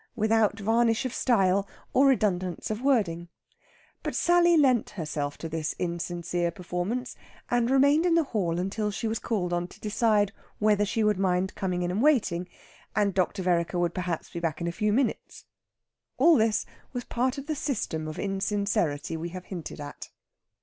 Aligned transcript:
without 0.15 0.59
varnish 0.59 1.05
of 1.05 1.13
style, 1.13 1.67
or 1.93 2.07
redundance 2.07 2.71
of 2.71 2.81
wording. 2.81 3.27
But 4.01 4.15
Sally 4.15 4.57
lent 4.57 4.89
herself 4.89 5.37
to 5.37 5.47
this 5.47 5.75
insincere 5.77 6.49
performance, 6.49 7.15
and 7.51 7.69
remained 7.69 8.07
in 8.07 8.15
the 8.15 8.23
hall 8.23 8.57
until 8.57 8.89
she 8.89 9.07
was 9.07 9.19
called 9.19 9.53
on 9.53 9.67
to 9.67 9.79
decide 9.79 10.31
whether 10.57 10.85
she 10.85 11.03
would 11.03 11.19
mind 11.19 11.53
coming 11.53 11.83
in 11.83 11.91
and 11.91 12.01
waiting, 12.01 12.49
and 12.95 13.13
Dr. 13.13 13.43
Vereker 13.43 13.77
would 13.77 13.93
perhaps 13.93 14.31
be 14.31 14.39
back 14.39 14.59
in 14.59 14.65
a 14.67 14.71
few 14.71 14.91
minutes. 14.91 15.45
All 16.17 16.35
this 16.35 16.65
was 16.93 17.03
part 17.03 17.37
of 17.37 17.45
the 17.45 17.53
system 17.53 18.07
of 18.07 18.17
insincerity 18.17 19.15
we 19.15 19.29
have 19.29 19.45
hinted 19.45 19.79
at. 19.79 20.09